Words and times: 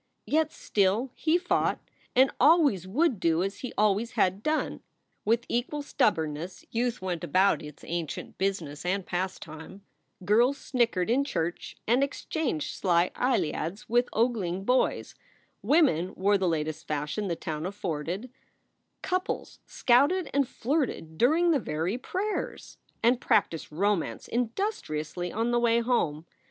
Yet 0.25 0.51
still 0.51 1.11
he 1.13 1.37
fought, 1.37 1.77
and 2.15 2.31
always 2.39 2.87
would 2.87 3.19
do 3.19 3.43
as 3.43 3.59
he 3.59 3.71
always 3.77 4.13
had 4.13 4.41
done. 4.41 4.81
With 5.25 5.45
equal 5.47 5.83
stubbornness 5.83 6.65
youth 6.71 7.03
went 7.03 7.23
about 7.23 7.61
its 7.61 7.83
ancient 7.85 8.39
business 8.39 8.83
and 8.83 9.05
pastime: 9.05 9.83
girls 10.25 10.57
snickered 10.57 11.11
in 11.11 11.23
church 11.23 11.77
and 11.87 12.03
exchanged 12.03 12.73
sly 12.75 13.11
eyeliads 13.13 13.87
with 13.87 14.09
ogling 14.11 14.63
boys; 14.63 15.13
women 15.61 16.15
wore 16.15 16.39
the 16.39 16.47
latest 16.49 16.87
fashion 16.87 17.27
the 17.27 17.35
town 17.35 17.67
afforded; 17.67 18.31
couples 19.03 19.59
scouted 19.67 20.31
and 20.33 20.47
flirted 20.47 21.15
during 21.19 21.51
the 21.51 21.59
very 21.59 21.99
prayers, 21.99 22.79
and 23.03 23.21
practiced 23.21 23.71
romance 23.71 24.27
industriously 24.27 25.31
on 25.31 25.51
the 25.51 25.59
way 25.59 25.79
home. 25.79 26.25